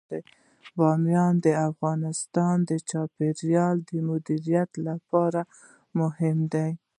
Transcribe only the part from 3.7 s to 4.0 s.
د